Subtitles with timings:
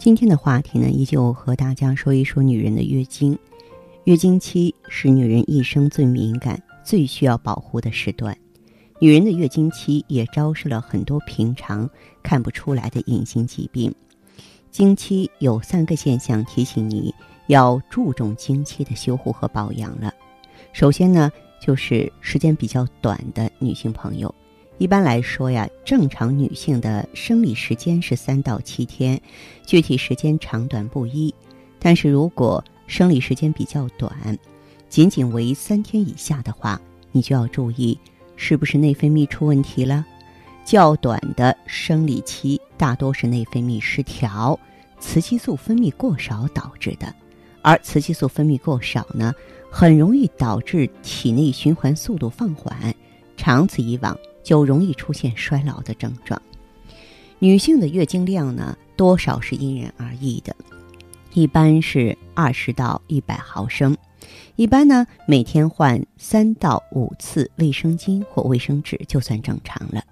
[0.00, 3.38] 今天的话题呢，依旧和大家说一说女人的月经。
[4.04, 6.58] 月经期是女人一生最敏感。
[6.82, 8.34] 最需要保护的时段，
[8.98, 11.88] 女人的月经期也昭示了很多平常
[12.22, 13.94] 看不出来的隐形疾病。
[14.70, 17.14] 经期有三个现象提醒你
[17.48, 20.10] 要注重经期的修护和保养了。
[20.72, 21.30] 首先呢，
[21.60, 24.34] 就是时间比较短的女性朋友，
[24.80, 29.20] 一般来说呀，正常女性的生理时间是三到七天，
[29.66, 31.34] 具体时间长短不一。
[31.78, 34.10] 但是如果生理时间比较短，
[34.88, 36.80] 仅仅为三天以下的话，
[37.12, 37.98] 你就要注意
[38.36, 40.02] 是不是内分泌出问题了。
[40.64, 44.58] 较短的生理期大多是内分泌失调、
[44.98, 47.14] 雌激素分泌过少导致的，
[47.60, 49.34] 而雌激素分泌过少呢，
[49.70, 52.94] 很容易导致体内循环速度放缓，
[53.36, 54.18] 长此以往
[54.50, 56.42] 就容易出现衰老的症状。
[57.38, 60.56] 女性的月经量呢，多少是因人而异的，
[61.34, 63.96] 一般是二十到一百毫升。
[64.56, 70.02] 一般呢，每天换三到五次卫生巾或卫生纸就算正常了。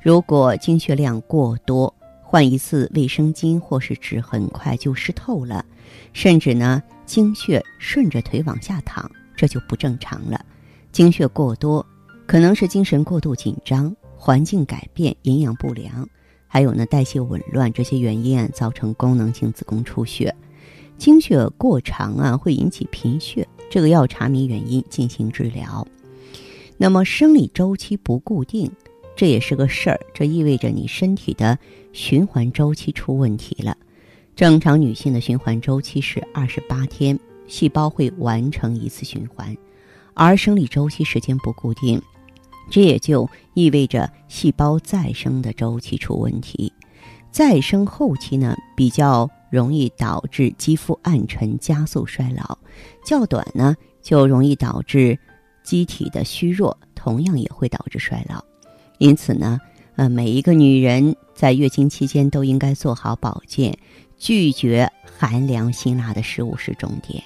[0.00, 1.92] 如果经血量过多，
[2.22, 5.66] 换一次卫生巾或是纸很快就湿透了，
[6.12, 10.46] 甚至呢经血顺着腿往下淌，这就不正常了。
[10.92, 11.84] 经血过多，
[12.32, 16.08] 可能是精神过度紧张、环境改变、营养不良，
[16.48, 20.34] 还有呢代谢紊乱这些原因啊，造成功能性子宫出血。
[20.96, 23.46] 经血过长啊，会引起贫血。
[23.68, 25.86] 这个要查明原因进行治疗。
[26.78, 28.72] 那么生理周期不固定，
[29.14, 30.00] 这也是个事儿。
[30.14, 31.58] 这意味着你身体的
[31.92, 33.76] 循环周期出问题了。
[34.34, 39.54] 正常女性的循环周期是二十八天，细胞会完成一次循环，
[40.14, 42.00] 而生理周期时间不固定，
[42.70, 46.72] 这也就意味着细胞再生的周期出问题。
[47.30, 49.30] 再生后期呢，比较。
[49.52, 52.56] 容易导致肌肤暗沉，加速衰老；
[53.04, 55.18] 较短呢，就容易导致
[55.62, 58.42] 机体的虚弱，同样也会导致衰老。
[58.96, 59.60] 因此呢，
[59.96, 63.76] 呃，每一个女人在月经期间都应该做好保健，
[64.16, 67.22] 拒绝寒凉辛辣的食物是重点。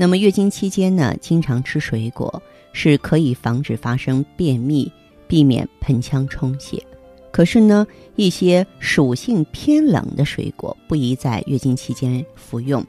[0.00, 4.90] 那么月经期间呢，经常吃水果是可以防止发生便秘，
[5.28, 6.82] 避免盆腔充血。
[7.30, 12.82] 可是呢，一些属性偏冷的水果不宜在月经期间服用。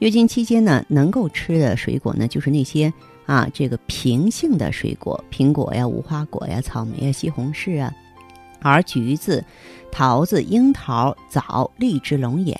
[0.00, 2.92] 月经期间呢，能够吃的水果呢，就是那些
[3.26, 7.94] 啊，这个平性的水果，苹果呀、无花果呀、草莓呀、西红柿啊。
[8.60, 9.44] 而橘子、
[9.92, 12.58] 桃子、樱桃、枣、荔枝、龙眼、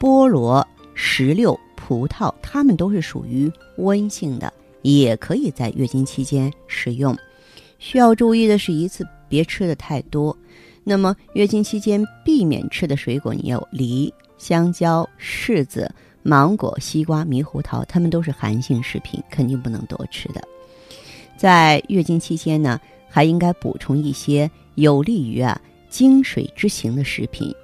[0.00, 4.50] 菠萝、石榴、葡萄，它们都是属于温性的，
[4.80, 7.14] 也可以在月经期间食用。
[7.78, 10.34] 需要注意的是，一次别吃的太多。
[10.82, 20.40] 那么月经期间避免吃的水果，你有梨、香蕉、柿子、芒果、西瓜、猕猴桃，它们都是寒性食品，肯定不能多吃的。
[21.36, 22.80] 在月经期间呢，
[23.10, 27.54] 还应该补充一些有利于啊经水之行的食品。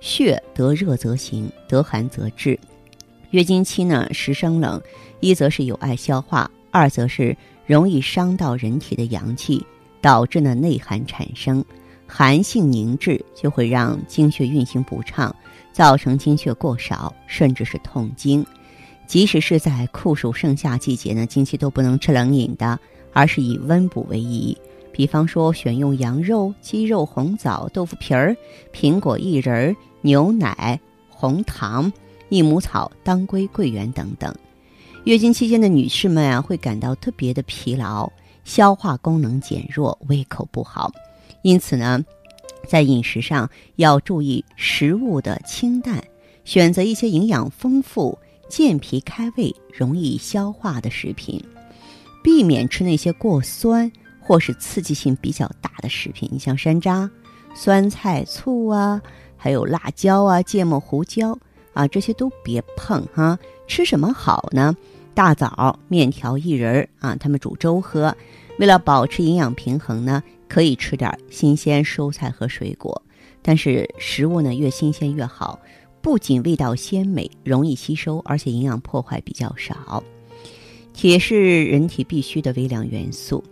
[0.00, 2.56] 血得热则行，得寒则滞。
[3.34, 4.80] 月经期呢，时生冷，
[5.18, 7.36] 一则是有碍消化，二则是。
[7.66, 9.66] 容易伤到人体的阳气，
[10.02, 11.64] 导致呢内寒产生，
[12.06, 15.34] 寒性凝滞，就会让经血运行不畅，
[15.72, 18.44] 造成经血过少，甚至是痛经。
[19.06, 22.78] 即使是在酷暑盛夏季节呢，经期都不能吃冷饮的，
[23.14, 24.56] 而是以温补为宜。
[24.92, 28.36] 比方说，选用羊肉、鸡肉、红枣、豆腐皮儿、
[28.74, 30.78] 苹果、薏仁、牛奶、
[31.08, 31.90] 红糖、
[32.34, 34.34] 益母草、当归、桂圆等等。
[35.04, 38.10] 月经期间的女士们啊，会感到特别的疲劳，
[38.42, 40.90] 消化功能减弱，胃口不好。
[41.42, 42.04] 因此呢，
[42.66, 46.02] 在饮食上要注意食物的清淡，
[46.44, 51.40] 选择一些营养丰富、健脾开胃、容易消化的食品。
[52.20, 57.08] 避免吃那些过酸或是刺激性比较大的食品，你像山楂、
[57.54, 59.00] 酸菜、醋啊，
[59.36, 61.38] 还有辣椒啊、芥末、胡椒
[61.74, 63.38] 啊，这些都别碰哈。
[63.66, 64.74] 吃什么好呢？
[65.12, 68.16] 大枣、面条、薏仁儿啊，他们煮粥喝。
[68.58, 73.02] 为了保持营养平衡呢，可以吃点新鲜蔬菜和水果。
[73.42, 75.60] 但是食物呢越新鲜越好，
[76.00, 80.02] 不仅味道鲜美、容易吸收，而且营养破坏比较少。
[80.92, 83.42] 铁是人体必需的微量元素，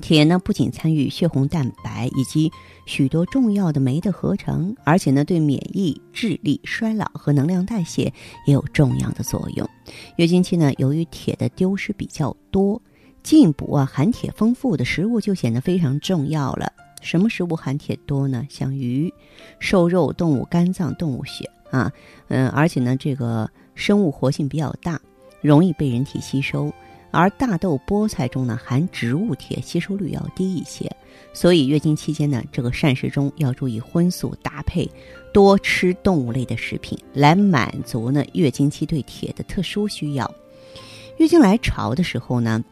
[0.00, 2.50] 铁呢不仅参与血红蛋白以及
[2.86, 8.12] 许多重要的酶的合成，而且呢对免疫、智力、衰老和能量代谢
[8.46, 9.68] 也有重要的作用。
[10.16, 12.80] 月经期呢，由于铁的丢失比较多。
[13.20, 16.72] 进补啊，含铁丰富的食物就显得非常重要了。
[17.02, 18.46] 什么食物含铁多呢？
[18.48, 19.12] 像鱼、
[19.58, 21.92] 瘦肉、动物肝脏、动物血啊，
[22.28, 24.98] 嗯，而且呢，这个生物活性比较大，
[25.42, 26.72] 容易被人体吸收。
[27.10, 30.90] 而大豆、菠菜中呢，含植物铁，吸收率要低一些。
[31.32, 34.88] 所以月经期间呢，这个膳食中要注意荤素搭配，
[35.32, 40.34] 多吃动物类的食品，来满足呢月经期对铁的特殊需要。
[41.18, 42.64] 月经来潮的时候呢。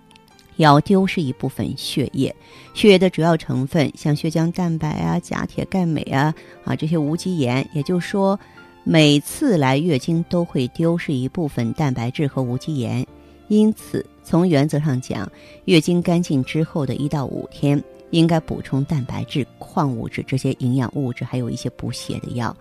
[0.59, 2.35] 要丢失一部分血液，
[2.73, 6.35] 血液的主要成分像血浆蛋白啊、钾、铁、钙、镁啊
[6.65, 8.41] 啊这些无机盐，也就是说，
[8.83, 13.07] 每次来月经都会丢失一部分蛋白质和无机盐。
[13.49, 15.31] 因此，从原则上讲，
[15.67, 17.81] 月经干净之后的一到五天，
[18.11, 22.55] 应该补充蛋白质、矿物质这些营养物质，还有一些补血的药。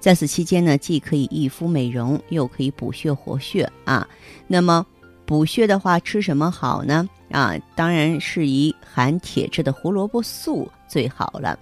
[0.00, 4.04] 在此期间呢，既可以益肤美容，又可以补血活血啊。
[4.48, 4.84] 那么，
[5.24, 7.08] 补血的话，吃什么好呢？
[7.30, 11.56] 啊，当然是以含铁质的胡萝卜素最好了。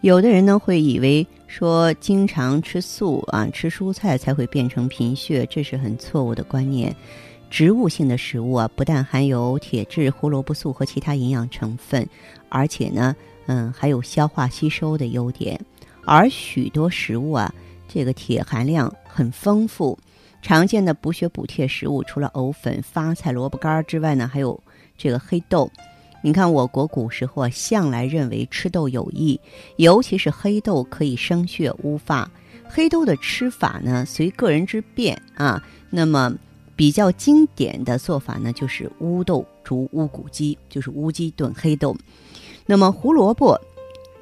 [0.00, 6.94] 有的人呢会以为说经常吃素啊，吃蔬菜才会变成贫血，这是很错误的观念。
[7.50, 12.06] 植物性的食物啊，不但含有铁质、胡萝卜素和其他营养成分，
[12.48, 13.14] 而且呢，
[13.46, 15.60] 嗯，还有消化吸收的优点。
[16.04, 17.52] 而许多食物啊，
[17.88, 19.98] 这个铁含量很丰富。
[20.42, 24.60] 常见的补血补铁食物，除了藕粉、发菜、萝卜干之外呢，还有。
[24.98, 25.70] 这个黑豆，
[26.22, 29.38] 你看，我国古时候啊，向来认为吃豆有益，
[29.76, 32.30] 尤其是黑豆可以生血乌发。
[32.66, 35.62] 黑豆的吃法呢，随个人之便啊。
[35.90, 36.32] 那么
[36.76, 41.96] 比较经典的做法呢，就是乌豆煮乌骨鸡，就是乌鸡炖黑豆。
[42.66, 43.58] 那么胡萝卜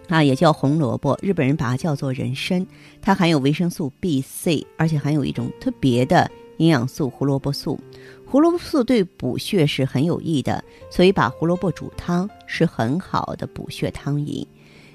[0.08, 2.64] 啊，也叫红萝卜，日本人把它叫做人参，
[3.02, 7.80] 它含有维生素 B、C，而且含有一种特别的营养素——胡萝卜素。
[8.26, 14.46] 胡萝卜素对补血是很有益的，所以把胡萝卜煮汤是很好的补血汤饮。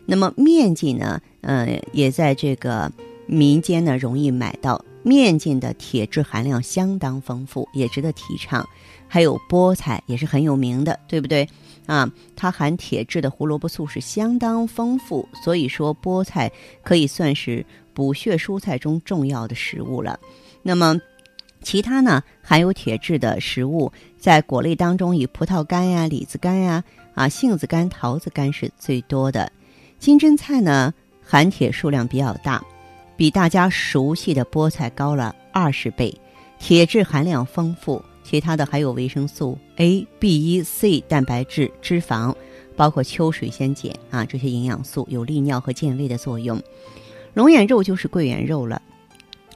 [0.06, 1.22] 那么面筋呢？
[1.42, 2.92] 呃，也在这个
[3.26, 4.84] 民间呢容易买到。
[5.10, 8.64] 面筋的铁质含量相当丰富，也值得提倡。
[9.08, 11.50] 还有菠菜也是很有名的，对不对？
[11.88, 16.52] 啊，它含铁质的胡萝卜素是相当丰富，所以说菠菜
[16.84, 20.20] 可以算是补血蔬菜中重要的食物了。
[20.62, 21.02] 那么。
[21.62, 26.82] 其他呢，含有铁质的食物，在果类当中，以葡萄干呀、李子干呀、
[27.14, 29.52] 啊杏子干、桃子干是最多的。
[30.00, 32.64] 金针菜呢，含铁数量比较大，
[33.20, 36.18] 比大家熟悉的菠菜高了二十倍，
[36.58, 38.02] 铁质含量丰富。
[38.24, 42.34] 其他的还有维生素 A、B 一、C、蛋白质、脂肪，
[42.78, 46.64] 包括秋水仙碱啊这些营养素，有利尿和健胃的作用。
[47.34, 48.82] 龙眼肉就是桂圆肉了，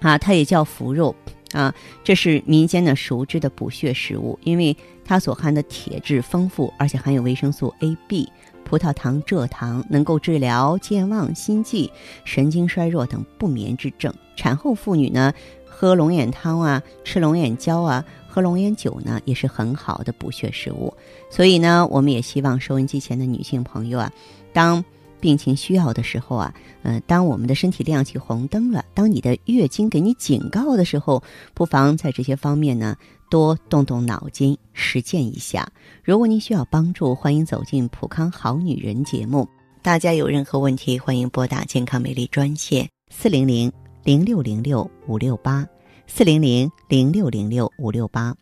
[0.02, 1.16] 啊，它也叫福肉。
[1.54, 8.30] 啊，这是民间的熟知的补血食物，因为它所含的铁质丰富，而且含有维生素 A、B、
[8.64, 11.90] 葡萄糖、蔗糖，能够治疗健忘、心悸、
[12.26, 14.14] 神经衰弱等不眠之症。
[14.36, 15.34] 产后妇女呢，
[15.66, 20.94] 喝龙眼汤啊，吃龙眼胶啊，喝龙眼酒呢，也是很好的补血食物。
[21.30, 24.12] 所以呢，我们也希望收音机前的女性朋友啊，
[24.52, 24.84] 当。
[25.24, 32.98] 病情需要的时候啊，呃，当我们的身体亮起红灯了，当你的月经给你警告的时候，不妨在这些方面呢
[33.30, 35.65] 多动动脑筋，实践一下。
[36.03, 39.48] 如果您需要帮助，欢迎走进《普康好女人》节目。
[39.82, 43.72] 大家有任何问题，欢迎拨打健康美丽专线四零零
[44.03, 45.65] 零六零六五六八
[46.06, 48.36] 四零零零六零六五六八。